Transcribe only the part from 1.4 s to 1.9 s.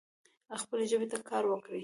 وکړئ.